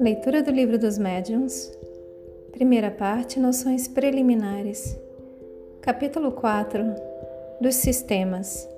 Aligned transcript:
Leitura 0.00 0.42
do 0.42 0.50
Livro 0.50 0.78
dos 0.78 0.98
Médiuns, 0.98 1.72
primeira 2.52 2.90
parte 2.90 3.40
Noções 3.40 3.88
Preliminares, 3.88 4.98
capítulo 5.80 6.32
4 6.32 6.84
dos 7.60 7.76
Sistemas, 7.76 8.68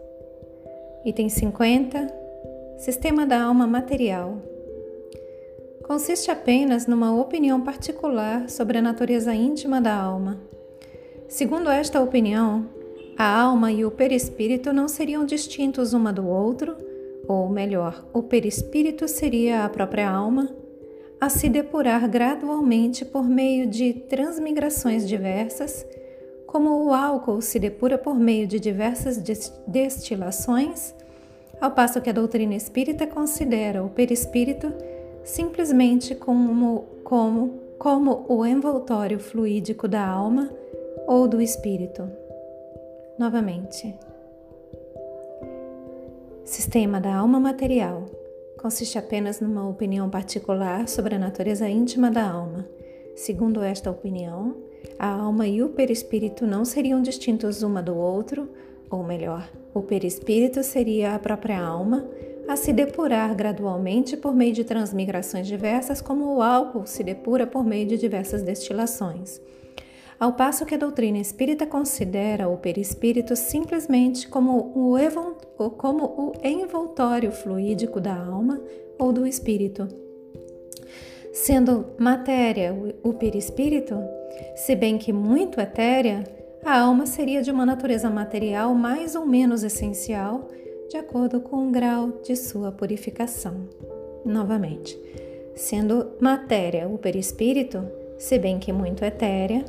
item 1.04 1.28
50 1.28 2.06
Sistema 2.78 3.26
da 3.26 3.42
Alma 3.42 3.66
Material. 3.66 4.36
Consiste 5.84 6.30
apenas 6.30 6.86
numa 6.86 7.18
opinião 7.18 7.60
particular 7.60 8.48
sobre 8.48 8.78
a 8.78 8.82
natureza 8.82 9.34
íntima 9.34 9.80
da 9.80 9.94
alma. 9.94 10.40
Segundo 11.28 11.70
esta 11.70 12.00
opinião, 12.00 12.68
a 13.16 13.42
alma 13.42 13.70
e 13.70 13.84
o 13.84 13.92
perispírito 13.92 14.72
não 14.72 14.88
seriam 14.88 15.24
distintos 15.24 15.92
uma 15.92 16.12
do 16.12 16.26
outro, 16.26 16.76
ou 17.26 17.48
melhor, 17.48 18.06
o 18.12 18.22
perispírito 18.22 19.08
seria 19.08 19.64
a 19.64 19.68
própria 19.68 20.10
alma 20.10 20.54
a 21.20 21.28
se 21.28 21.48
depurar 21.48 22.08
gradualmente 22.08 23.04
por 23.04 23.26
meio 23.28 23.66
de 23.66 23.94
transmigrações 23.94 25.08
diversas, 25.08 25.86
como 26.46 26.84
o 26.84 26.92
álcool 26.92 27.40
se 27.40 27.58
depura 27.58 27.96
por 27.96 28.14
meio 28.14 28.46
de 28.46 28.60
diversas 28.60 29.18
destilações, 29.66 30.94
ao 31.60 31.70
passo 31.70 32.00
que 32.00 32.10
a 32.10 32.12
doutrina 32.12 32.54
espírita 32.54 33.06
considera 33.06 33.82
o 33.82 33.88
perispírito 33.88 34.72
simplesmente 35.24 36.14
como, 36.14 36.84
como, 37.02 37.60
como 37.78 38.26
o 38.28 38.44
envoltório 38.44 39.18
fluídico 39.18 39.88
da 39.88 40.06
alma 40.06 40.50
ou 41.06 41.26
do 41.26 41.40
espírito. 41.40 42.08
Novamente. 43.18 43.94
Sistema 46.44 47.00
da 47.00 47.16
alma 47.16 47.40
material 47.40 48.04
consiste 48.60 48.98
apenas 48.98 49.40
numa 49.40 49.66
opinião 49.66 50.10
particular 50.10 50.86
sobre 50.88 51.14
a 51.14 51.18
natureza 51.18 51.66
íntima 51.68 52.10
da 52.10 52.30
alma. 52.30 52.68
Segundo 53.16 53.62
esta 53.62 53.90
opinião, 53.90 54.54
a 54.98 55.08
alma 55.08 55.46
e 55.46 55.62
o 55.62 55.70
perispírito 55.70 56.46
não 56.46 56.64
seriam 56.64 57.00
distintos 57.00 57.62
uma 57.62 57.82
do 57.82 57.96
outro, 57.96 58.48
ou 58.90 59.02
melhor, 59.02 59.50
o 59.72 59.80
perispírito 59.80 60.62
seria 60.62 61.14
a 61.14 61.18
própria 61.18 61.58
alma 61.58 62.06
a 62.46 62.56
se 62.56 62.74
depurar 62.74 63.34
gradualmente 63.34 64.14
por 64.14 64.34
meio 64.34 64.52
de 64.52 64.64
transmigrações 64.64 65.46
diversas, 65.46 66.02
como 66.02 66.36
o 66.36 66.42
álcool 66.42 66.86
se 66.86 67.02
depura 67.02 67.46
por 67.46 67.64
meio 67.64 67.86
de 67.86 67.96
diversas 67.96 68.42
destilações 68.42 69.40
ao 70.18 70.32
passo 70.32 70.64
que 70.64 70.74
a 70.74 70.78
doutrina 70.78 71.18
espírita 71.18 71.66
considera 71.66 72.48
o 72.48 72.56
perispírito 72.56 73.34
simplesmente 73.34 74.28
como 74.28 74.72
o, 74.74 75.70
como 75.70 76.04
o 76.04 76.32
envoltório 76.42 77.32
fluídico 77.32 78.00
da 78.00 78.16
alma 78.16 78.60
ou 78.98 79.12
do 79.12 79.26
espírito. 79.26 79.88
Sendo 81.32 81.86
matéria 81.98 82.72
o 83.02 83.12
perispírito, 83.12 83.96
se 84.54 84.76
bem 84.76 84.96
que 84.98 85.12
muito 85.12 85.60
etérea, 85.60 86.22
a 86.64 86.80
alma 86.80 87.06
seria 87.06 87.42
de 87.42 87.50
uma 87.50 87.66
natureza 87.66 88.08
material 88.08 88.74
mais 88.74 89.14
ou 89.14 89.26
menos 89.26 89.62
essencial, 89.62 90.48
de 90.88 90.96
acordo 90.96 91.40
com 91.40 91.68
o 91.68 91.70
grau 91.70 92.20
de 92.22 92.36
sua 92.36 92.70
purificação. 92.70 93.68
Novamente, 94.24 94.98
sendo 95.54 96.12
matéria 96.20 96.88
o 96.88 96.96
perispírito, 96.96 97.84
se 98.16 98.38
bem 98.38 98.58
que 98.58 98.72
muito 98.72 99.04
etérea, 99.04 99.64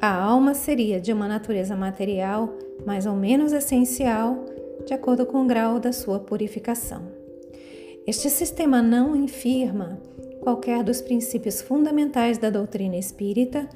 a 0.00 0.14
alma 0.14 0.54
seria 0.54 1.00
de 1.00 1.12
uma 1.12 1.28
natureza 1.28 1.76
material 1.76 2.52
mais 2.84 3.06
ou 3.06 3.14
menos 3.14 3.52
essencial, 3.52 4.44
de 4.84 4.92
acordo 4.92 5.24
com 5.24 5.42
o 5.42 5.46
grau 5.46 5.78
da 5.78 5.92
sua 5.92 6.18
purificação. 6.18 7.02
Este 8.06 8.28
sistema 8.28 8.82
não 8.82 9.16
infirma 9.16 9.98
qualquer 10.40 10.82
dos 10.82 11.00
princípios 11.00 11.62
fundamentais 11.62 12.36
da 12.36 12.50
doutrina 12.50 12.96
espírita, 12.96 13.66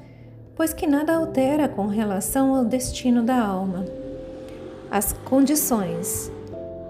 pois 0.55 0.73
que 0.73 0.85
nada 0.85 1.15
altera 1.15 1.67
com 1.67 1.87
relação 1.87 2.53
ao 2.53 2.65
destino 2.65 3.23
da 3.23 3.41
alma. 3.41 3.85
As 4.91 5.13
condições, 5.13 6.31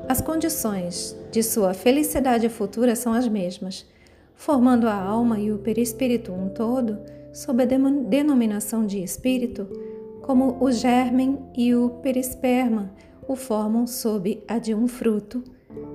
as 0.07 0.19
condições 0.19 1.15
de 1.31 1.41
sua 1.41 1.73
felicidade 1.73 2.49
futura 2.49 2.95
são 2.95 3.13
as 3.13 3.27
mesmas, 3.27 3.85
formando 4.35 4.87
a 4.87 4.95
alma 4.95 5.39
e 5.39 5.51
o 5.51 5.59
perispírito 5.59 6.33
um 6.33 6.49
todo 6.49 6.97
sob 7.39 7.63
a 7.63 7.65
denominação 7.65 8.85
de 8.85 9.01
espírito, 9.01 9.65
como 10.21 10.61
o 10.61 10.69
germen 10.73 11.39
e 11.55 11.73
o 11.73 11.89
perisperma 12.01 12.93
o 13.25 13.33
formam 13.33 13.87
sob 13.87 14.43
a 14.45 14.59
de 14.59 14.75
um 14.75 14.89
fruto. 14.89 15.41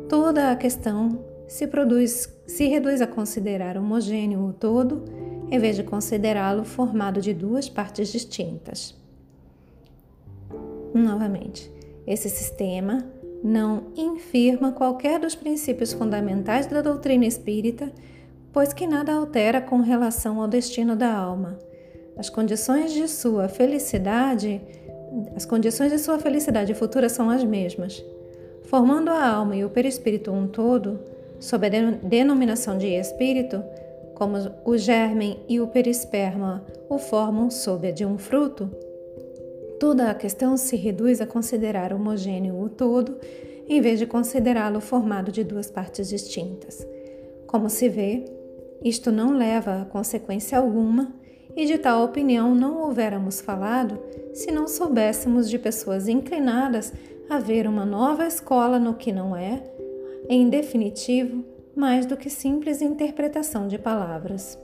Toda 0.09 0.51
a 0.51 0.57
questão 0.57 1.23
se, 1.47 1.67
produz, 1.67 2.35
se 2.47 2.67
reduz 2.67 3.03
a 3.03 3.07
considerar 3.07 3.77
homogêneo 3.77 4.41
o 4.41 4.55
todo, 4.55 5.05
em 5.51 5.59
vez 5.59 5.77
de 5.77 5.83
considerá-lo 5.83 6.65
formado 6.65 7.21
de 7.21 7.35
duas 7.35 7.69
partes 7.69 8.11
distintas. 8.11 8.97
Novamente, 10.95 11.71
esse 12.07 12.31
sistema 12.31 13.05
não 13.43 13.89
infirma 13.95 14.73
qualquer 14.73 15.21
dos 15.21 15.35
princípios 15.35 15.93
fundamentais 15.93 16.67
da 16.67 16.81
doutrina 16.81 17.27
espírita 17.27 17.93
pois 18.55 18.73
que 18.73 18.87
nada 18.87 19.13
altera 19.13 19.61
com 19.61 19.81
relação 19.81 20.41
ao 20.41 20.47
destino 20.47 20.95
da 20.95 21.13
alma. 21.13 21.59
As 22.17 22.31
condições 22.31 22.93
de 22.93 23.09
sua 23.09 23.49
felicidade, 23.49 24.61
as 25.35 25.45
condições 25.45 25.91
de 25.91 25.99
sua 25.99 26.21
felicidade 26.21 26.73
futura 26.73 27.09
são 27.09 27.29
as 27.29 27.43
mesmas. 27.43 28.03
Formando 28.63 29.11
a 29.11 29.29
alma 29.29 29.57
e 29.57 29.65
o 29.65 29.71
perispírito 29.71 30.31
um 30.31 30.47
todo, 30.47 31.01
sob 31.41 31.67
a 31.67 31.71
denominação 32.01 32.79
de 32.79 32.87
espírito, 32.87 33.61
como 34.15 34.37
o 34.65 34.79
germen 34.79 35.41
e 35.49 35.61
o 35.61 35.67
perisperma 35.67 36.65
o 36.89 36.97
formam 36.97 37.51
sob 37.51 37.89
a 37.89 37.91
de 37.91 38.07
um 38.07 38.17
fruto, 38.17 38.71
toda 39.81 40.09
a 40.09 40.15
questão 40.15 40.57
se 40.57 40.77
reduz 40.77 41.21
a 41.21 41.27
considerar 41.27 41.93
homogêneo 41.93 42.61
o 42.61 42.69
todo, 42.69 43.19
em 43.69 43.81
vez 43.81 43.99
de 43.99 44.07
considerá-lo 44.07 44.81
formado 44.81 45.33
de 45.33 45.43
duas 45.43 45.69
partes 45.69 46.09
distintas. 46.09 46.87
Como 47.49 47.69
se 47.69 47.89
vê, 47.89 48.25
isto 48.85 49.11
não 49.11 49.37
leva 49.37 49.81
a 49.81 49.85
consequência 49.87 50.59
alguma, 50.59 51.13
e 51.57 51.65
de 51.65 51.79
tal 51.79 52.05
opinião 52.05 52.55
não 52.55 52.83
houvéramos 52.83 53.41
falado 53.41 53.99
se 54.33 54.51
não 54.51 54.69
soubéssemos 54.69 55.49
de 55.49 55.59
pessoas 55.59 56.09
inclinadas 56.09 56.93
a 57.31 57.39
ver 57.39 57.67
uma 57.67 57.87
nova 57.87 58.27
escola 58.27 58.79
no 58.79 58.95
que 58.95 59.13
não 59.13 59.35
é, 59.35 59.63
em 60.29 60.49
definitivo, 60.49 61.45
mais 61.75 62.07
do 62.07 62.17
que 62.17 62.29
simples 62.29 62.83
interpretação 62.83 63.67
de 63.67 63.79
palavras. 63.79 64.59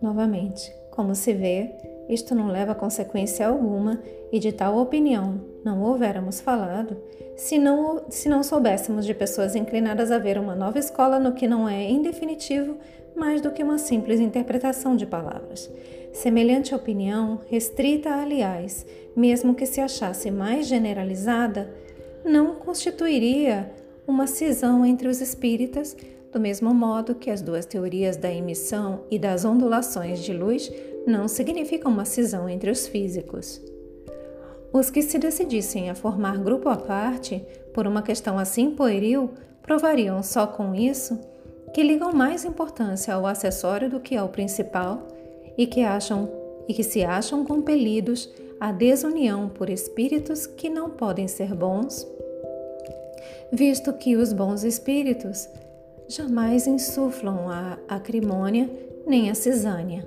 Novamente, 0.00 0.72
como 0.90 1.14
se 1.14 1.32
vê, 1.34 1.74
isto 2.08 2.34
não 2.34 2.48
leva 2.48 2.72
a 2.72 2.76
consequência 2.76 3.46
alguma, 3.46 4.00
e 4.30 4.38
de 4.38 4.52
tal 4.52 4.78
opinião 4.78 5.40
não 5.68 5.82
houvéramos 5.82 6.40
falado, 6.40 6.96
se 7.36 7.58
não, 7.58 8.02
se 8.08 8.26
não 8.26 8.42
soubéssemos 8.42 9.04
de 9.04 9.12
pessoas 9.12 9.54
inclinadas 9.54 10.10
a 10.10 10.18
ver 10.18 10.38
uma 10.38 10.54
nova 10.54 10.78
escola 10.78 11.18
no 11.18 11.34
que 11.34 11.46
não 11.46 11.68
é, 11.68 11.82
em 11.82 12.00
definitivo, 12.00 12.78
mais 13.14 13.42
do 13.42 13.50
que 13.50 13.62
uma 13.62 13.76
simples 13.76 14.18
interpretação 14.18 14.96
de 14.96 15.04
palavras. 15.04 15.70
Semelhante 16.10 16.74
opinião, 16.74 17.40
restrita, 17.50 18.14
aliás, 18.14 18.86
mesmo 19.14 19.54
que 19.54 19.66
se 19.66 19.80
achasse 19.80 20.30
mais 20.30 20.66
generalizada, 20.66 21.70
não 22.24 22.54
constituiria 22.54 23.70
uma 24.06 24.26
cisão 24.26 24.86
entre 24.86 25.06
os 25.06 25.20
espíritas, 25.20 25.94
do 26.32 26.40
mesmo 26.40 26.72
modo 26.72 27.14
que 27.14 27.30
as 27.30 27.42
duas 27.42 27.66
teorias 27.66 28.16
da 28.16 28.32
emissão 28.32 29.04
e 29.10 29.18
das 29.18 29.44
ondulações 29.44 30.20
de 30.20 30.32
luz 30.32 30.72
não 31.06 31.28
significa 31.28 31.88
uma 31.88 32.06
cisão 32.06 32.48
entre 32.48 32.70
os 32.70 32.86
físicos. 32.86 33.60
Os 34.72 34.90
que 34.90 35.02
se 35.02 35.18
decidissem 35.18 35.88
a 35.90 35.94
formar 35.94 36.38
grupo 36.38 36.68
à 36.68 36.76
parte 36.76 37.44
por 37.72 37.86
uma 37.86 38.02
questão 38.02 38.38
assim 38.38 38.70
pueril 38.70 39.30
provariam 39.62 40.22
só 40.22 40.46
com 40.46 40.74
isso 40.74 41.18
que 41.72 41.82
ligam 41.82 42.12
mais 42.12 42.44
importância 42.44 43.14
ao 43.14 43.26
acessório 43.26 43.90
do 43.90 44.00
que 44.00 44.16
ao 44.16 44.28
principal 44.28 45.06
e 45.56 45.66
que 45.66 45.82
acham 45.82 46.30
e 46.66 46.74
que 46.74 46.82
se 46.82 47.02
acham 47.02 47.44
compelidos 47.44 48.28
à 48.60 48.72
desunião 48.72 49.48
por 49.48 49.70
espíritos 49.70 50.46
que 50.46 50.68
não 50.68 50.90
podem 50.90 51.26
ser 51.26 51.54
bons, 51.54 52.06
visto 53.50 53.92
que 53.94 54.16
os 54.16 54.32
bons 54.32 54.64
espíritos 54.64 55.48
jamais 56.06 56.66
insuflam 56.66 57.48
a 57.48 57.78
acrimônia 57.88 58.68
nem 59.06 59.30
a 59.30 59.34
cisânia. 59.34 60.04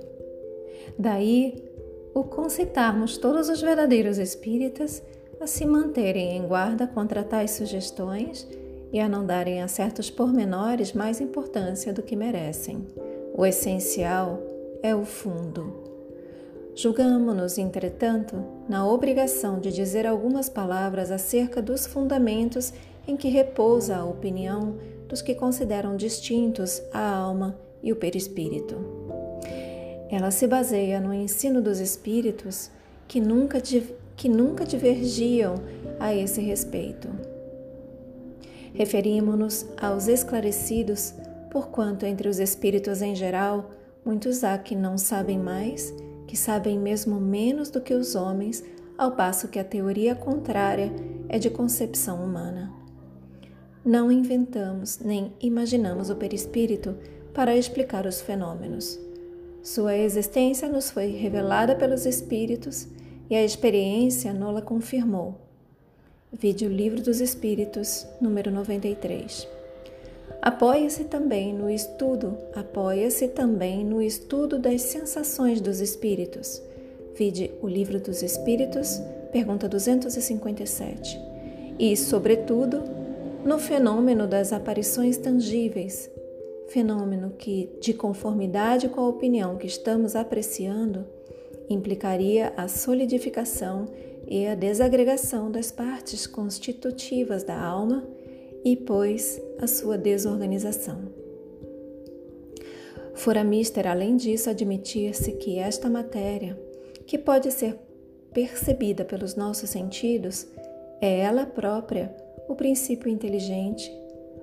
Daí 0.98 1.71
o 2.14 2.24
concitarmos 2.24 3.16
todos 3.16 3.48
os 3.48 3.60
verdadeiros 3.60 4.18
espíritas 4.18 5.02
a 5.40 5.46
se 5.46 5.64
manterem 5.64 6.36
em 6.36 6.46
guarda 6.46 6.86
contra 6.86 7.24
tais 7.24 7.52
sugestões 7.52 8.46
e 8.92 9.00
a 9.00 9.08
não 9.08 9.24
darem 9.24 9.62
a 9.62 9.68
certos 9.68 10.10
pormenores 10.10 10.92
mais 10.92 11.20
importância 11.20 11.92
do 11.92 12.02
que 12.02 12.14
merecem. 12.14 12.86
O 13.34 13.46
essencial 13.46 14.40
é 14.82 14.94
o 14.94 15.04
fundo. 15.04 15.82
Julgamo-nos, 16.74 17.58
entretanto, 17.58 18.42
na 18.68 18.86
obrigação 18.86 19.58
de 19.58 19.72
dizer 19.72 20.06
algumas 20.06 20.48
palavras 20.48 21.10
acerca 21.10 21.60
dos 21.60 21.86
fundamentos 21.86 22.72
em 23.06 23.16
que 23.16 23.28
repousa 23.28 23.96
a 23.96 24.04
opinião 24.04 24.76
dos 25.08 25.20
que 25.20 25.34
consideram 25.34 25.96
distintos 25.96 26.82
a 26.92 27.14
alma 27.14 27.58
e 27.82 27.92
o 27.92 27.96
perispírito. 27.96 29.01
Ela 30.12 30.30
se 30.30 30.46
baseia 30.46 31.00
no 31.00 31.12
ensino 31.12 31.62
dos 31.62 31.80
espíritos 31.80 32.70
que 33.08 33.18
nunca, 33.18 33.60
que 34.14 34.28
nunca 34.28 34.64
divergiam 34.64 35.54
a 35.98 36.14
esse 36.14 36.40
respeito. 36.40 37.08
Referimos-nos 38.74 39.66
aos 39.80 40.08
esclarecidos, 40.08 41.14
porquanto 41.50 42.06
entre 42.06 42.28
os 42.28 42.38
espíritos 42.38 43.02
em 43.02 43.14
geral, 43.14 43.70
muitos 44.04 44.44
há 44.44 44.56
que 44.58 44.76
não 44.76 44.96
sabem 44.98 45.38
mais 45.38 45.94
que 46.32 46.36
sabem 46.38 46.78
mesmo 46.78 47.20
menos 47.20 47.68
do 47.68 47.78
que 47.78 47.92
os 47.92 48.14
homens, 48.14 48.64
ao 48.96 49.12
passo 49.12 49.48
que 49.48 49.58
a 49.58 49.64
teoria 49.64 50.14
contrária 50.14 50.90
é 51.28 51.38
de 51.38 51.50
concepção 51.50 52.24
humana. 52.24 52.72
Não 53.84 54.10
inventamos 54.10 54.98
nem 54.98 55.34
imaginamos 55.40 56.08
o 56.08 56.16
perispírito 56.16 56.96
para 57.34 57.54
explicar 57.54 58.06
os 58.06 58.22
fenômenos. 58.22 58.98
Sua 59.62 59.96
existência 59.96 60.68
nos 60.68 60.90
foi 60.90 61.06
revelada 61.12 61.76
pelos 61.76 62.04
espíritos 62.04 62.88
e 63.30 63.36
a 63.36 63.44
experiência 63.44 64.32
nola 64.32 64.60
confirmou. 64.60 65.36
Vide 66.32 66.66
o 66.66 66.68
Livro 66.68 67.00
dos 67.00 67.20
Espíritos, 67.20 68.04
número 68.20 68.50
93. 68.50 69.46
Apoia-se 70.40 71.04
também 71.04 71.54
no 71.54 71.70
estudo, 71.70 72.36
apoia-se 72.56 73.28
também 73.28 73.84
no 73.84 74.02
estudo 74.02 74.58
das 74.58 74.82
sensações 74.82 75.60
dos 75.60 75.78
espíritos. 75.78 76.60
Vide 77.14 77.52
o 77.62 77.68
Livro 77.68 78.00
dos 78.00 78.20
Espíritos, 78.20 79.00
pergunta 79.30 79.68
257. 79.68 81.20
E, 81.78 81.96
sobretudo, 81.96 82.82
no 83.44 83.60
fenômeno 83.60 84.26
das 84.26 84.52
aparições 84.52 85.16
tangíveis, 85.16 86.10
fenômeno 86.68 87.30
que, 87.38 87.70
de 87.80 87.92
conformidade 87.92 88.88
com 88.88 89.00
a 89.00 89.08
opinião 89.08 89.56
que 89.56 89.66
estamos 89.66 90.16
apreciando, 90.16 91.06
implicaria 91.68 92.52
a 92.56 92.68
solidificação 92.68 93.86
e 94.26 94.46
a 94.46 94.54
desagregação 94.54 95.50
das 95.50 95.70
partes 95.70 96.26
constitutivas 96.26 97.44
da 97.44 97.60
alma 97.60 98.06
e, 98.64 98.76
pois, 98.76 99.40
a 99.60 99.66
sua 99.66 99.98
desorganização. 99.98 101.22
Fora 103.14 103.44
mister, 103.44 103.86
além 103.86 104.16
disso, 104.16 104.48
admitir-se 104.48 105.32
que 105.32 105.58
esta 105.58 105.88
matéria, 105.90 106.58
que 107.06 107.18
pode 107.18 107.50
ser 107.52 107.76
percebida 108.32 109.04
pelos 109.04 109.34
nossos 109.34 109.68
sentidos, 109.70 110.46
é 111.00 111.18
ela 111.18 111.44
própria 111.44 112.14
o 112.48 112.54
princípio 112.54 113.10
inteligente, 113.10 113.92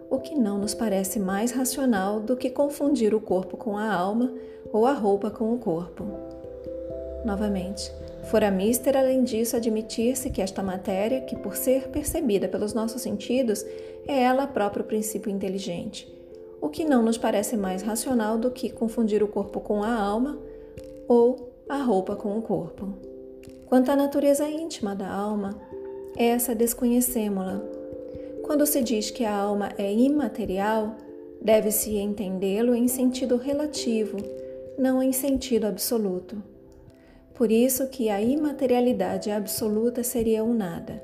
o 0.10 0.20
que 0.20 0.36
não 0.36 0.58
nos 0.58 0.74
parece 0.74 1.20
mais 1.20 1.52
racional 1.52 2.20
do 2.20 2.36
que 2.36 2.50
confundir 2.50 3.14
o 3.14 3.22
corpo 3.22 3.56
com 3.58 3.78
a 3.78 3.94
alma 3.94 4.34
ou 4.72 4.86
a 4.86 4.94
roupa 4.94 5.30
com 5.30 5.54
o 5.54 5.58
corpo. 5.58 6.06
Novamente, 7.26 7.92
Fora 8.30 8.52
mister, 8.52 8.96
além 8.96 9.24
disso, 9.24 9.56
admitir-se 9.56 10.30
que 10.30 10.42
esta 10.42 10.62
matéria, 10.62 11.22
que 11.22 11.36
por 11.36 11.56
ser 11.56 11.88
percebida 11.88 12.48
pelos 12.48 12.76
nossos 12.76 13.02
sentidos, 13.02 13.66
é 14.08 14.22
ela 14.22 14.46
própria 14.46 14.84
o 14.84 14.86
princípio 14.86 15.32
inteligente, 15.32 16.08
o 16.62 16.70
que 16.70 16.86
não 16.86 17.02
nos 17.02 17.18
parece 17.18 17.58
mais 17.58 17.82
racional 17.82 18.38
do 18.38 18.52
que 18.52 18.70
confundir 18.70 19.24
o 19.24 19.28
corpo 19.28 19.60
com 19.60 19.82
a 19.82 19.94
alma 19.94 20.38
ou 21.08 21.52
a 21.68 21.78
roupa 21.78 22.16
com 22.16 22.38
o 22.38 22.42
corpo. 22.42 22.94
Quanto 23.66 23.90
à 23.90 23.96
natureza 23.96 24.48
íntima 24.48 24.96
da 24.96 25.10
alma, 25.10 25.60
essa 26.16 26.54
desconhecemos-la. 26.54 27.79
Quando 28.50 28.66
se 28.66 28.82
diz 28.82 29.12
que 29.12 29.24
a 29.24 29.36
alma 29.36 29.70
é 29.78 29.94
imaterial, 29.94 30.96
deve-se 31.40 31.98
entendê-lo 31.98 32.74
em 32.74 32.88
sentido 32.88 33.38
relativo, 33.38 34.18
não 34.76 35.04
em 35.04 35.12
sentido 35.12 35.68
absoluto. 35.68 36.42
Por 37.36 37.52
isso 37.52 37.86
que 37.90 38.10
a 38.10 38.20
imaterialidade 38.20 39.30
absoluta 39.30 40.02
seria 40.02 40.44
o 40.44 40.52
nada. 40.52 41.00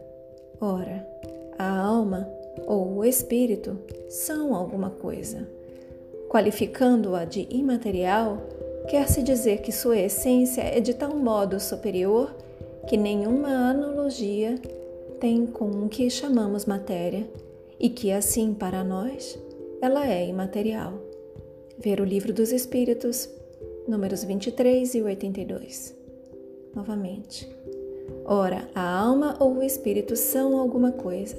Ora, 0.59 1.07
a 1.55 1.69
alma 1.69 2.27
ou 2.65 2.95
o 2.95 3.05
espírito 3.05 3.77
são 4.09 4.55
alguma 4.55 4.89
coisa. 4.89 5.47
Qualificando-a 6.27 7.25
de 7.25 7.47
imaterial, 7.51 8.41
quer-se 8.89 9.21
dizer 9.21 9.61
que 9.61 9.71
sua 9.71 9.99
essência 9.99 10.63
é 10.63 10.79
de 10.79 10.95
tal 10.95 11.15
modo 11.15 11.59
superior 11.59 12.35
que 12.87 12.97
nenhuma 12.97 13.69
analogia 13.69 14.59
tem 15.19 15.45
com 15.45 15.69
o 15.69 15.89
que 15.89 16.09
chamamos 16.09 16.65
matéria 16.65 17.29
e 17.79 17.89
que, 17.89 18.11
assim, 18.11 18.53
para 18.53 18.83
nós, 18.83 19.37
ela 19.81 20.07
é 20.07 20.27
imaterial. 20.27 20.93
Ver 21.77 21.99
o 21.99 22.05
Livro 22.05 22.31
dos 22.31 22.51
Espíritos, 22.51 23.29
números 23.87 24.23
23 24.23 24.95
e 24.95 25.01
82 25.01 26.05
novamente. 26.75 27.49
Ora, 28.25 28.67
a 28.75 28.99
alma 28.99 29.37
ou 29.39 29.57
o 29.57 29.63
espírito 29.63 30.15
são 30.15 30.57
alguma 30.57 30.91
coisa. 30.91 31.37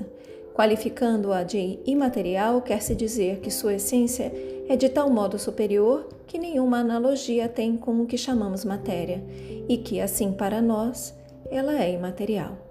Qualificando-a 0.55 1.43
de 1.43 1.79
imaterial, 1.85 2.63
quer-se 2.63 2.95
dizer 2.95 3.41
que 3.41 3.51
sua 3.51 3.75
essência 3.75 4.33
é 4.69 4.75
de 4.75 4.89
tal 4.89 5.11
modo 5.11 5.39
superior 5.39 6.09
que 6.27 6.39
nenhuma 6.39 6.79
analogia 6.79 7.49
tem 7.49 7.77
com 7.77 8.01
o 8.01 8.07
que 8.07 8.17
chamamos 8.17 8.65
matéria, 8.65 9.23
e 9.69 9.77
que, 9.77 10.01
assim, 10.01 10.33
para 10.33 10.63
nós, 10.63 11.15
ela 11.51 11.81
é 11.81 11.93
imaterial. 11.93 12.66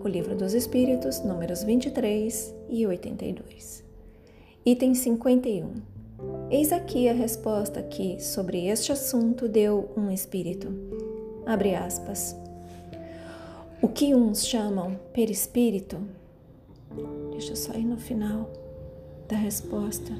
O 0.00 0.08
Livro 0.08 0.34
dos 0.34 0.54
Espíritos, 0.54 1.20
números 1.20 1.62
23 1.62 2.54
e 2.68 2.86
82. 2.86 3.84
Item 4.64 4.94
51. 4.94 5.74
Eis 6.50 6.72
aqui 6.72 7.08
a 7.08 7.12
resposta 7.12 7.82
que, 7.82 8.20
sobre 8.20 8.66
este 8.66 8.90
assunto, 8.90 9.48
deu 9.48 9.90
um 9.96 10.10
espírito. 10.10 10.68
Abre 11.44 11.74
aspas. 11.74 12.36
O 13.80 13.88
que 13.88 14.14
uns 14.14 14.46
chamam 14.46 14.98
perispírito, 15.12 15.98
deixa 17.30 17.52
eu 17.52 17.56
só 17.56 17.74
ir 17.74 17.84
no 17.84 17.96
final 17.96 18.50
da 19.28 19.36
resposta. 19.36 20.12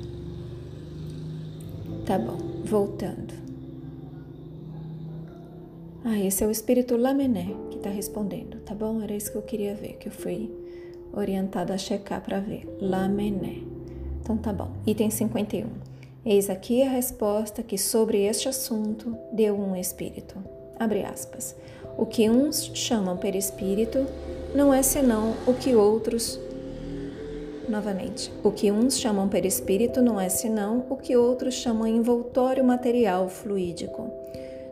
Tá 2.04 2.18
bom, 2.18 2.38
voltando. 2.64 3.34
Ah, 6.04 6.18
esse 6.18 6.44
é 6.44 6.46
o 6.46 6.50
espírito 6.50 6.96
Lamené 6.96 7.71
está 7.82 7.90
respondendo, 7.90 8.60
tá 8.60 8.74
bom? 8.74 9.02
Era 9.02 9.14
isso 9.14 9.30
que 9.30 9.38
eu 9.38 9.42
queria 9.42 9.74
ver, 9.74 9.94
que 9.94 10.08
eu 10.08 10.12
fui 10.12 10.50
orientada 11.12 11.74
a 11.74 11.78
checar 11.78 12.22
para 12.22 12.40
ver. 12.40 12.66
Lamené. 12.80 13.62
Então 14.20 14.36
tá 14.36 14.52
bom. 14.52 14.70
Item 14.86 15.10
51. 15.10 15.66
Eis 16.24 16.48
aqui 16.48 16.82
a 16.82 16.88
resposta 16.88 17.62
que 17.62 17.76
sobre 17.76 18.22
este 18.22 18.48
assunto 18.48 19.16
deu 19.32 19.58
um 19.58 19.74
espírito 19.76 20.36
abre 20.82 21.04
aspas, 21.04 21.54
o 21.96 22.04
que 22.04 22.28
uns 22.28 22.70
chamam 22.74 23.16
perispírito 23.16 24.04
não 24.54 24.74
é 24.74 24.82
senão 24.82 25.34
o 25.46 25.54
que 25.54 25.74
outros 25.74 26.40
novamente, 27.68 28.32
o 28.42 28.50
que 28.50 28.70
uns 28.70 28.98
chamam 28.98 29.28
perispírito 29.28 30.02
não 30.02 30.20
é 30.20 30.28
senão 30.28 30.84
o 30.90 30.96
que 30.96 31.16
outros 31.16 31.54
chamam 31.54 31.86
envoltório 31.86 32.64
material 32.64 33.28
fluídico. 33.28 34.10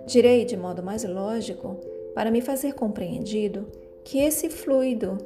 Direi 0.06 0.44
de 0.44 0.56
modo 0.56 0.82
mais 0.82 1.04
lógico, 1.04 1.76
para 2.14 2.30
me 2.30 2.40
fazer 2.40 2.74
compreendido, 2.74 3.66
que 4.04 4.18
esse 4.18 4.48
fluido 4.48 5.18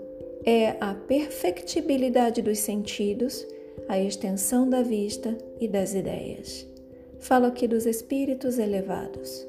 é 0.45 0.77
a 0.81 0.95
perfectibilidade 0.95 2.43
dos 2.43 2.59
sentidos, 2.59 3.47
a 3.89 3.99
extensão 3.99 4.69
da 4.69 4.83
vista 4.83 5.37
e 5.59 5.67
das 5.67 5.95
ideias. 5.95 6.67
Falo 7.19 7.47
aqui 7.47 7.67
dos 7.67 7.87
espíritos 7.87 8.59
elevados. 8.59 9.47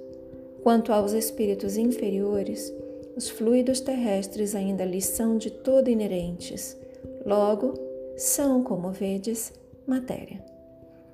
Quanto 0.63 0.93
aos 0.93 1.13
espíritos 1.13 1.77
inferiores, 1.77 2.73
os 3.15 3.29
fluidos 3.29 3.79
terrestres 3.79 4.55
ainda 4.55 4.83
lhes 4.83 5.05
são 5.05 5.37
de 5.37 5.51
todo 5.51 5.89
inerentes, 5.89 6.77
logo, 7.25 7.73
são, 8.17 8.63
como 8.63 8.91
vedes, 8.91 9.53
matéria. 9.85 10.43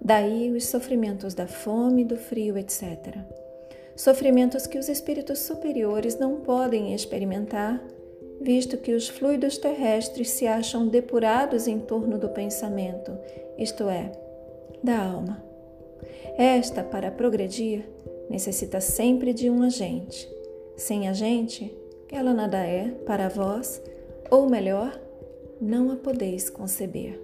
Daí 0.03 0.51
os 0.51 0.65
sofrimentos 0.65 1.33
da 1.33 1.47
fome, 1.47 2.03
do 2.03 2.17
frio, 2.17 2.57
etc. 2.57 3.17
Sofrimentos 3.95 4.65
que 4.65 4.77
os 4.77 4.89
espíritos 4.89 5.39
superiores 5.39 6.17
não 6.17 6.41
podem 6.41 6.93
experimentar, 6.93 7.81
visto 8.41 8.77
que 8.77 8.93
os 8.93 9.07
fluidos 9.07 9.57
terrestres 9.57 10.31
se 10.31 10.47
acham 10.47 10.87
depurados 10.87 11.67
em 11.67 11.79
torno 11.79 12.17
do 12.17 12.29
pensamento, 12.29 13.11
isto 13.57 13.87
é, 13.89 14.11
da 14.83 14.97
alma. 14.97 15.43
Esta, 16.37 16.83
para 16.83 17.11
progredir, 17.11 17.83
necessita 18.29 18.81
sempre 18.81 19.33
de 19.33 19.49
um 19.49 19.61
agente. 19.61 20.27
Sem 20.75 21.07
agente, 21.07 21.71
ela 22.11 22.33
nada 22.33 22.57
é 22.65 22.89
para 23.05 23.29
vós, 23.29 23.81
ou 24.31 24.49
melhor, 24.49 24.99
não 25.59 25.91
a 25.91 25.95
podeis 25.95 26.49
conceber. 26.49 27.21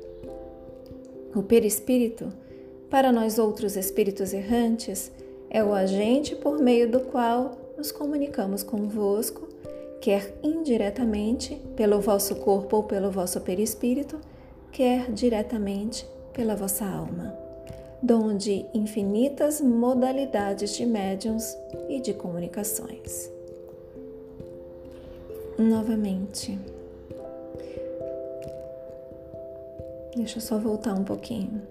O 1.36 1.42
perispírito, 1.42 2.32
para 2.90 3.12
nós 3.12 3.40
outros 3.40 3.76
espíritos 3.76 4.34
errantes, 4.34 5.12
é 5.50 5.64
o 5.64 5.74
agente 5.74 6.36
por 6.36 6.60
meio 6.60 6.90
do 6.90 7.00
qual 7.02 7.58
nos 7.78 7.92
comunicamos 7.92 8.64
convosco, 8.64 9.48
quer 10.02 10.34
indiretamente 10.44 11.56
pelo 11.76 12.00
vosso 12.02 12.36
corpo 12.36 12.78
ou 12.78 12.84
pelo 12.84 13.12
vosso 13.12 13.40
perispírito, 13.42 14.20
quer 14.72 15.12
diretamente 15.12 16.08
pela 16.34 16.56
vossa 16.56 16.86
alma, 16.86 17.36
donde 18.02 18.66
infinitas 18.74 19.62
modalidades 19.62 20.76
de 20.76 20.86
médiums 20.86 21.58
e 21.90 22.00
de 22.00 22.14
comunicações. 22.14 23.32
Novamente. 25.58 26.60
Deixa 30.16 30.38
eu 30.38 30.42
só 30.42 30.58
voltar 30.58 30.94
um 30.94 31.04
pouquinho. 31.04 31.62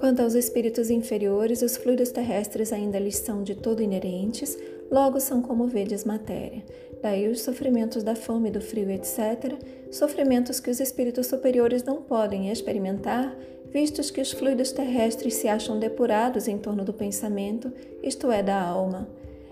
Quanto 0.00 0.22
aos 0.22 0.32
espíritos 0.32 0.88
inferiores, 0.88 1.60
os 1.60 1.76
fluidos 1.76 2.10
terrestres 2.10 2.72
ainda 2.72 2.98
lhes 2.98 3.16
são 3.16 3.42
de 3.42 3.54
todo 3.54 3.82
inerentes, 3.82 4.58
logo 4.90 5.20
são 5.20 5.42
como 5.42 5.66
vedes 5.66 6.04
matéria. 6.04 6.64
Daí 7.02 7.28
os 7.28 7.42
sofrimentos 7.42 8.02
da 8.02 8.14
fome, 8.14 8.50
do 8.50 8.62
frio, 8.62 8.90
etc., 8.90 9.58
sofrimentos 9.90 10.58
que 10.58 10.70
os 10.70 10.80
espíritos 10.80 11.26
superiores 11.26 11.82
não 11.82 12.00
podem 12.00 12.50
experimentar, 12.50 13.36
vistos 13.70 14.10
que 14.10 14.22
os 14.22 14.32
fluidos 14.32 14.72
terrestres 14.72 15.34
se 15.34 15.48
acham 15.48 15.78
depurados 15.78 16.48
em 16.48 16.56
torno 16.56 16.82
do 16.82 16.94
pensamento, 16.94 17.70
isto 18.02 18.32
é, 18.32 18.42
da 18.42 18.58
alma. 18.58 19.06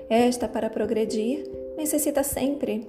Esta, 0.08 0.48
para 0.48 0.70
progredir, 0.70 1.46
necessita 1.76 2.22
sempre 2.22 2.86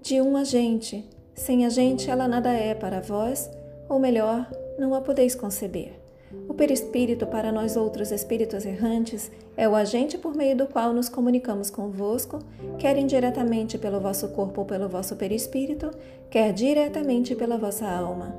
de 0.00 0.20
um 0.20 0.36
agente. 0.36 1.04
Sem 1.34 1.66
agente, 1.66 2.08
ela 2.08 2.28
nada 2.28 2.52
é 2.52 2.72
para 2.72 3.00
vós, 3.00 3.50
ou 3.88 3.98
melhor, 3.98 4.48
não 4.78 4.94
a 4.94 5.00
podeis 5.00 5.34
conceber. 5.34 6.07
O 6.48 6.54
perispírito, 6.54 7.26
para 7.26 7.50
nós 7.50 7.76
outros 7.76 8.10
espíritos 8.10 8.66
errantes, 8.66 9.30
é 9.56 9.68
o 9.68 9.74
agente 9.74 10.18
por 10.18 10.34
meio 10.34 10.56
do 10.56 10.66
qual 10.66 10.92
nos 10.92 11.08
comunicamos 11.08 11.70
convosco, 11.70 12.38
quer 12.78 12.98
indiretamente 12.98 13.78
pelo 13.78 14.00
vosso 14.00 14.28
corpo 14.28 14.60
ou 14.60 14.66
pelo 14.66 14.88
vosso 14.88 15.16
perispírito, 15.16 15.90
quer 16.30 16.52
diretamente 16.52 17.34
pela 17.34 17.56
vossa 17.56 17.86
alma, 17.88 18.34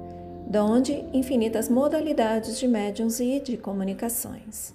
donde 0.47 1.03
infinitas 1.13 1.69
modalidades 1.69 2.59
de 2.59 2.67
médiums 2.67 3.19
e 3.19 3.39
de 3.39 3.57
comunicações. 3.57 4.73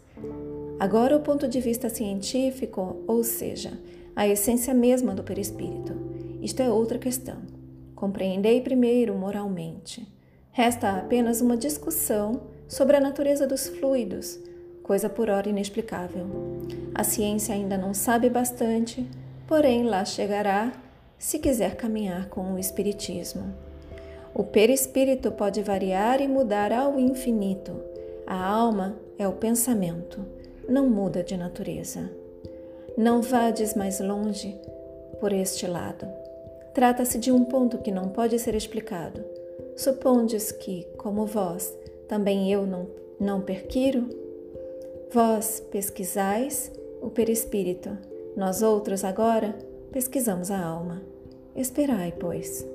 Agora, 0.79 1.17
o 1.17 1.21
ponto 1.21 1.47
de 1.47 1.61
vista 1.61 1.89
científico, 1.89 2.97
ou 3.07 3.23
seja, 3.23 3.73
a 4.17 4.27
essência 4.27 4.75
mesma 4.75 5.15
do 5.15 5.23
perispírito. 5.23 5.95
Isto 6.43 6.63
é 6.63 6.69
outra 6.69 6.99
questão. 6.99 7.39
Compreendei 7.95 8.61
primeiro 8.61 9.15
moralmente. 9.15 10.07
Resta 10.51 10.91
apenas 10.91 11.41
uma 11.41 11.57
discussão 11.57 12.43
sobre 12.75 12.97
a 12.97 13.01
natureza 13.01 13.47
dos 13.47 13.69
fluidos, 13.69 14.37
coisa 14.83 15.09
por 15.09 15.31
ora 15.31 15.49
inexplicável. 15.49 16.27
A 16.93 17.05
ciência 17.05 17.55
ainda 17.55 17.79
não 17.79 17.95
sabe 17.95 18.29
bastante, 18.29 19.09
porém 19.47 19.85
lá 19.85 20.05
chegará 20.05 20.73
se 21.17 21.39
quiser 21.39 21.77
caminhar 21.77 22.29
com 22.29 22.53
o 22.53 22.59
Espiritismo. 22.59 23.55
O 24.35 24.43
perispírito 24.43 25.31
pode 25.31 25.63
variar 25.63 26.21
e 26.21 26.27
mudar 26.27 26.73
ao 26.73 26.99
infinito. 26.99 27.81
A 28.27 28.45
alma 28.45 28.97
é 29.17 29.29
o 29.29 29.35
pensamento, 29.35 30.27
não 30.69 30.91
muda 30.91 31.23
de 31.23 31.37
natureza. 31.37 32.11
Não 32.99 33.23
vades 33.23 33.75
mais 33.75 34.01
longe 34.01 34.59
por 35.21 35.33
este 35.33 35.69
lado. 35.69 36.09
Trata-se 36.75 37.21
de 37.21 37.31
um 37.31 37.45
ponto 37.45 37.79
que 37.79 37.93
não 37.93 38.09
pode 38.09 38.37
ser 38.41 38.57
explicado. 38.57 39.25
Supondes 39.77 40.51
que, 40.51 40.89
como 40.99 41.25
vós, 41.25 41.73
também 42.09 42.51
eu 42.53 42.67
não, 42.67 42.87
não 43.19 43.41
perquiro? 43.41 44.09
Vós 45.13 45.61
pesquisais 45.71 46.73
o 47.01 47.11
perispírito, 47.11 47.97
nós 48.37 48.63
outros 48.63 49.05
agora 49.05 49.55
pesquisamos 49.93 50.51
a 50.51 50.59
alma. 50.59 51.03
Esperai, 51.55 52.13
pois. 52.19 52.67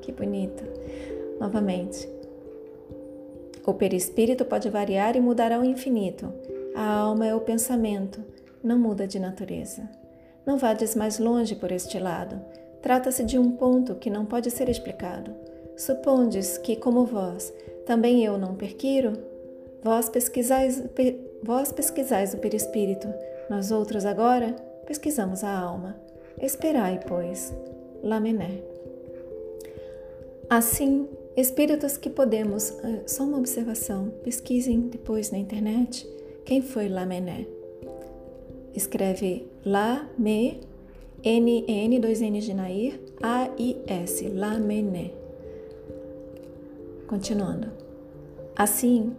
Que 0.00 0.12
bonito. 0.12 0.62
Novamente. 1.40 2.08
O 3.66 3.74
perispírito 3.74 4.44
pode 4.44 4.68
variar 4.70 5.16
e 5.16 5.20
mudar 5.20 5.50
ao 5.50 5.64
infinito. 5.64 6.32
A 6.74 6.84
alma 6.84 7.26
é 7.26 7.34
o 7.34 7.40
pensamento, 7.40 8.22
não 8.62 8.78
muda 8.78 9.06
de 9.06 9.18
natureza. 9.18 9.88
Não 10.46 10.58
vades 10.58 10.94
mais 10.94 11.18
longe 11.18 11.54
por 11.54 11.72
este 11.72 11.98
lado. 11.98 12.40
Trata-se 12.80 13.24
de 13.24 13.38
um 13.38 13.52
ponto 13.52 13.94
que 13.96 14.10
não 14.10 14.24
pode 14.24 14.50
ser 14.50 14.68
explicado. 14.68 15.32
Supondes 15.76 16.58
que, 16.58 16.76
como 16.76 17.04
vós, 17.04 17.52
também 17.86 18.24
eu 18.24 18.38
não 18.38 18.54
perquiro? 18.54 19.12
Vós 19.82 20.08
pesquisais, 20.08 20.80
pe, 20.94 21.18
vós 21.42 21.72
pesquisais 21.72 22.34
o 22.34 22.38
perispírito, 22.38 23.08
nós 23.50 23.70
outros 23.70 24.04
agora 24.04 24.54
pesquisamos 24.86 25.42
a 25.42 25.58
alma. 25.58 25.96
Esperai, 26.40 27.00
pois. 27.06 27.54
Lamené. 28.02 28.62
Assim, 30.50 31.08
espíritos 31.36 31.96
que 31.96 32.10
podemos. 32.10 32.70
Ah, 32.82 33.02
só 33.06 33.24
uma 33.24 33.38
observação, 33.38 34.12
pesquisem 34.24 34.80
depois 34.80 35.30
na 35.30 35.38
internet 35.38 36.08
quem 36.44 36.60
foi 36.60 36.88
Lamené. 36.88 37.46
Escreve 38.74 39.46
Lame, 39.64 40.60
N-N, 41.22 41.98
dois 42.00 42.20
N 42.20 42.40
de 42.40 42.54
Nair, 42.54 43.00
A-I-S, 43.22 44.28
Lamené. 44.28 45.21
Continuando. 47.12 47.68
Assim, 48.56 49.14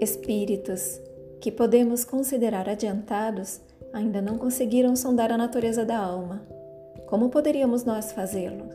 espíritos 0.00 1.00
que 1.40 1.52
podemos 1.52 2.04
considerar 2.04 2.68
adiantados 2.68 3.60
ainda 3.92 4.20
não 4.20 4.36
conseguiram 4.36 4.96
sondar 4.96 5.30
a 5.30 5.38
natureza 5.38 5.84
da 5.84 5.96
alma. 5.96 6.42
Como 7.06 7.28
poderíamos 7.28 7.84
nós 7.84 8.10
fazê-lo? 8.10 8.68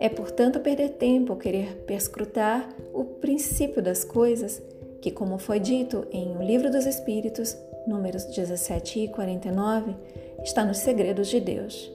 É, 0.00 0.08
portanto, 0.08 0.58
perder 0.60 0.92
tempo 0.92 1.36
querer 1.36 1.84
perscrutar 1.86 2.66
o 2.94 3.04
princípio 3.04 3.82
das 3.82 4.04
coisas, 4.04 4.62
que, 5.02 5.10
como 5.10 5.36
foi 5.36 5.60
dito 5.60 6.06
em 6.10 6.34
O 6.34 6.42
Livro 6.42 6.70
dos 6.70 6.86
Espíritos, 6.86 7.54
números 7.86 8.24
17 8.24 9.00
e 9.00 9.08
49, 9.08 9.94
está 10.42 10.64
nos 10.64 10.78
segredos 10.78 11.28
de 11.28 11.40
Deus. 11.40 11.92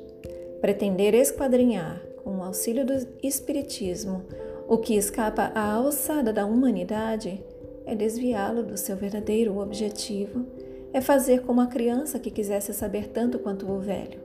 Pretender 0.61 1.15
esquadrinhar, 1.15 1.99
com 2.23 2.37
o 2.37 2.43
auxílio 2.43 2.85
do 2.85 2.93
Espiritismo, 3.23 4.21
o 4.67 4.77
que 4.77 4.95
escapa 4.95 5.49
à 5.55 5.71
alçada 5.71 6.33
da 6.33 6.45
humanidade 6.45 7.41
é 7.85 7.95
desviá-lo 7.95 8.61
do 8.61 8.77
seu 8.77 8.97
verdadeiro 8.97 9.59
objetivo, 9.59 10.45
é 10.91 10.99
fazer 10.99 11.41
como 11.43 11.61
a 11.61 11.67
criança 11.67 12.19
que 12.19 12.29
quisesse 12.29 12.73
saber 12.73 13.07
tanto 13.07 13.39
quanto 13.39 13.65
o 13.65 13.79
velho. 13.79 14.19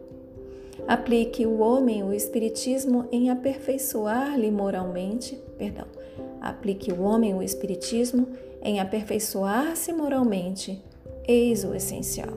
Aplique 0.89 1.47
o 1.47 1.61
homem 1.61 2.03
o 2.03 2.13
espiritismo 2.13 3.07
em 3.13 3.31
aperfeiçoar-lhe 3.31 4.51
moralmente, 4.51 5.41
perdão, 5.57 5.87
aplique 6.41 6.93
o 6.93 7.03
homem 7.03 7.35
o 7.35 7.43
espiritismo 7.43 8.27
em 8.61 8.81
aperfeiçoar-se 8.81 9.93
moralmente, 9.93 10.83
eis 11.27 11.63
o 11.63 11.73
essencial. 11.73 12.37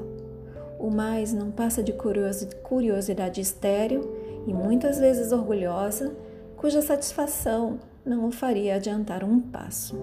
O 0.78 0.92
mais 0.92 1.34
não 1.34 1.50
passa 1.50 1.82
de 1.82 1.92
curiosidade 1.92 3.42
estéril 3.42 4.02
e 4.46 4.54
muitas 4.54 5.00
vezes 5.00 5.32
orgulhosa, 5.32 6.16
cuja 6.56 6.84
satisfação 6.84 7.80
não 8.06 8.28
o 8.28 8.32
faria 8.32 8.76
adiantar 8.76 9.24
um 9.24 9.40
passo. 9.40 9.98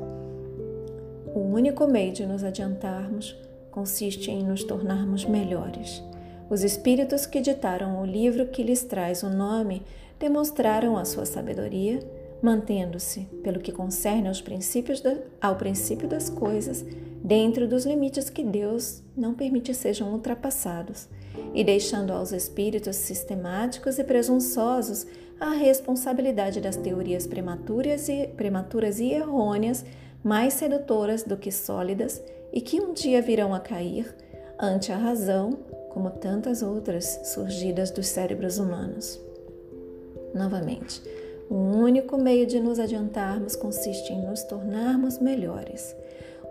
O 1.35 1.41
único 1.41 1.87
meio 1.87 2.13
de 2.13 2.27
nos 2.27 2.43
adiantarmos 2.43 3.37
consiste 3.71 4.31
em 4.31 4.43
nos 4.43 4.65
tornarmos 4.65 5.25
melhores. 5.25 6.03
Os 6.51 6.63
espíritos 6.63 7.25
que 7.25 7.41
ditaram 7.41 8.03
o 8.03 8.05
livro 8.05 8.49
que 8.49 8.63
lhes 8.63 8.83
traz 8.83 9.23
o 9.23 9.31
nome 9.31 9.83
demonstraram 10.19 10.99
a 10.99 11.05
sua 11.05 11.25
sabedoria, 11.25 12.01
mantendo-se, 12.43 13.21
pelo 13.43 13.61
que 13.61 13.73
concerne 13.73 14.29
aos 14.29 14.43
princípios 14.43 15.03
ao 15.41 15.57
princípio 15.57 16.09
das 16.09 16.29
coisas, 16.29 16.85
dentro 17.25 17.67
dos 17.67 17.87
limites 17.87 18.29
que 18.29 18.43
Deus 18.43 19.03
não 19.17 19.33
permite 19.33 19.73
sejam 19.73 20.13
ultrapassados, 20.13 21.09
e 21.55 21.65
deixando 21.65 22.13
aos 22.13 22.33
espíritos 22.33 22.97
sistemáticos 22.97 23.99
e 23.99 24.05
presunçosos 24.05 25.07
a 25.43 25.51
responsabilidade 25.51 26.61
das 26.61 26.77
teorias 26.77 27.27
prematuras 27.27 28.09
e, 28.09 28.29
prematuras 28.29 29.01
e 29.01 29.11
errôneas, 29.11 29.85
mais 30.23 30.55
sedutoras 30.55 31.25
do 31.25 31.37
que 31.37 31.51
sólidas 31.51 32.23
e 32.53 32.61
que 32.61 32.81
um 32.81 32.93
dia 32.93 33.21
virão 33.21 33.53
a 33.53 33.59
cair 33.59 34.15
ante 34.57 34.93
a 34.93 34.97
razão, 34.97 35.59
como 35.91 36.11
tantas 36.11 36.63
outras 36.63 37.23
surgidas 37.25 37.91
dos 37.91 38.07
cérebros 38.07 38.59
humanos. 38.59 39.21
Novamente, 40.33 41.03
o 41.51 41.57
único 41.57 42.17
meio 42.17 42.47
de 42.47 42.61
nos 42.61 42.79
adiantarmos 42.79 43.57
consiste 43.57 44.13
em 44.13 44.25
nos 44.25 44.45
tornarmos 44.45 45.19
melhores. 45.19 45.93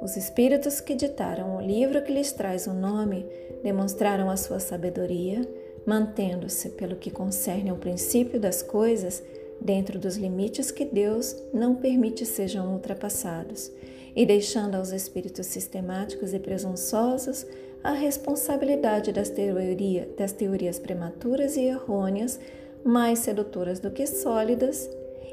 Os 0.01 0.17
espíritos 0.17 0.81
que 0.81 0.95
ditaram 0.95 1.55
o 1.55 1.61
livro 1.61 2.01
que 2.01 2.11
lhes 2.11 2.33
traz 2.33 2.67
o 2.67 2.73
nome 2.73 3.25
demonstraram 3.63 4.29
a 4.29 4.35
sua 4.35 4.59
sabedoria 4.59 5.47
mantendo-se, 5.85 6.69
pelo 6.69 6.95
que 6.95 7.11
concerne 7.11 7.69
ao 7.69 7.77
princípio 7.77 8.39
das 8.39 8.61
coisas, 8.61 9.23
dentro 9.59 9.99
dos 9.99 10.17
limites 10.17 10.71
que 10.71 10.85
Deus 10.85 11.35
não 11.53 11.75
permite 11.75 12.25
sejam 12.25 12.73
ultrapassados, 12.73 13.71
e 14.15 14.25
deixando 14.25 14.75
aos 14.75 14.91
espíritos 14.91 15.45
sistemáticos 15.47 16.33
e 16.33 16.39
presunçosos 16.39 17.45
a 17.83 17.91
responsabilidade 17.91 19.11
das, 19.11 19.29
teoria, 19.29 20.09
das 20.17 20.31
teorias 20.31 20.77
prematuras 20.77 21.55
e 21.55 21.61
errôneas, 21.61 22.39
mais 22.83 23.19
sedutoras 23.19 23.79
do 23.79 23.91
que 23.91 24.05
sólidas, 24.05 24.89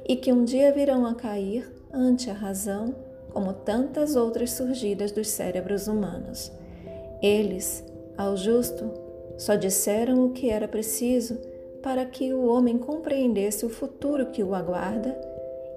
e 0.09 0.17
que 0.17 0.33
um 0.33 0.45
dia 0.45 0.73
virão 0.73 1.05
a 1.05 1.15
cair 1.15 1.71
ante 1.93 2.31
a 2.31 2.35
razão, 2.35 2.95
como 3.31 3.53
tantas 3.53 4.17
outras 4.17 4.53
surgidas 4.53 5.13
dos 5.13 5.29
cérebros 5.29 5.87
humanos. 5.87 6.51
Eles, 7.23 7.85
ao 8.17 8.37
justo, 8.37 8.91
só 9.39 9.55
disseram 9.55 10.25
o 10.25 10.31
que 10.31 10.51
era 10.51 10.69
preciso 10.69 11.39
para 11.83 12.05
que 12.05 12.35
o 12.35 12.47
homem 12.47 12.77
compreendesse 12.77 13.65
o 13.65 13.71
futuro 13.71 14.27
que 14.27 14.43
o 14.43 14.55
aguarda 14.55 15.19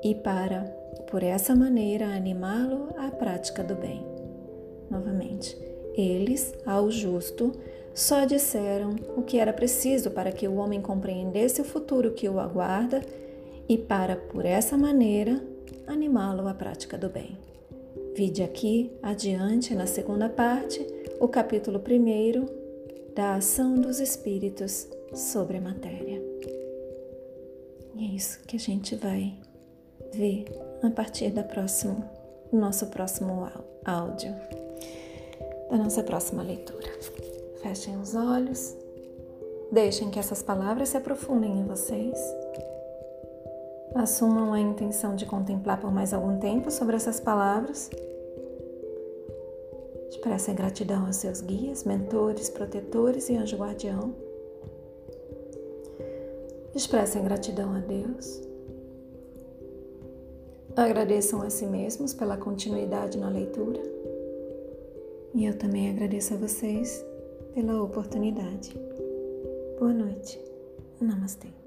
e 0.03 0.15
para, 0.15 0.63
por 1.07 1.21
essa 1.21 1.55
maneira, 1.55 2.07
animá-lo 2.07 2.89
à 2.97 3.11
prática 3.11 3.63
do 3.63 3.75
bem. 3.75 4.03
Novamente, 4.89 5.55
eles, 5.95 6.53
ao 6.65 6.89
justo, 6.89 7.51
só 7.93 8.25
disseram 8.25 8.95
o 9.15 9.21
que 9.21 9.37
era 9.37 9.53
preciso 9.53 10.11
para 10.11 10.31
que 10.31 10.47
o 10.47 10.55
homem 10.55 10.81
compreendesse 10.81 11.61
o 11.61 11.65
futuro 11.65 12.11
que 12.11 12.27
o 12.27 12.39
aguarda 12.39 13.01
e 13.69 13.77
para, 13.77 14.15
por 14.15 14.45
essa 14.45 14.77
maneira, 14.77 15.41
animá-lo 15.85 16.47
à 16.47 16.53
prática 16.53 16.97
do 16.97 17.09
bem. 17.09 17.37
Vide 18.15 18.41
aqui, 18.41 18.91
adiante, 19.03 19.75
na 19.75 19.85
segunda 19.85 20.27
parte, 20.27 20.85
o 21.19 21.27
capítulo 21.27 21.79
1 21.79 22.60
da 23.15 23.35
ação 23.35 23.75
dos 23.75 23.99
espíritos 23.99 24.87
sobre 25.13 25.57
a 25.57 25.61
matéria. 25.61 26.21
E 27.95 28.05
é 28.05 28.15
isso 28.15 28.39
que 28.47 28.55
a 28.55 28.59
gente 28.59 28.95
vai 28.95 29.33
ver 30.13 30.45
a 30.81 30.89
partir 30.89 31.29
da 31.31 31.43
próxima, 31.43 32.09
do 32.51 32.57
nosso 32.57 32.87
próximo 32.87 33.49
áudio, 33.85 34.33
da 35.69 35.77
nossa 35.77 36.03
próxima 36.03 36.41
leitura. 36.41 36.89
Fechem 37.61 37.97
os 37.97 38.15
olhos, 38.15 38.75
deixem 39.71 40.09
que 40.09 40.19
essas 40.19 40.41
palavras 40.41 40.89
se 40.89 40.97
aprofundem 40.97 41.59
em 41.59 41.65
vocês. 41.65 42.17
Assumam 43.93 44.53
a 44.53 44.59
intenção 44.59 45.15
de 45.15 45.25
contemplar 45.25 45.79
por 45.79 45.91
mais 45.91 46.13
algum 46.13 46.39
tempo 46.39 46.71
sobre 46.71 46.95
essas 46.95 47.19
palavras. 47.19 47.89
Expressem 50.21 50.53
gratidão 50.53 51.07
aos 51.07 51.15
seus 51.15 51.41
guias, 51.41 51.83
mentores, 51.83 52.47
protetores 52.47 53.27
e 53.27 53.35
anjo 53.35 53.57
guardião. 53.57 54.13
Expressem 56.75 57.23
gratidão 57.23 57.73
a 57.73 57.79
Deus. 57.79 58.39
Agradeçam 60.75 61.41
a 61.41 61.49
si 61.49 61.65
mesmos 61.65 62.13
pela 62.13 62.37
continuidade 62.37 63.17
na 63.17 63.29
leitura. 63.29 63.81
E 65.33 65.43
eu 65.43 65.57
também 65.57 65.89
agradeço 65.89 66.35
a 66.35 66.37
vocês 66.37 67.03
pela 67.55 67.81
oportunidade. 67.81 68.75
Boa 69.79 69.91
noite. 69.91 70.39
Namastê. 71.01 71.60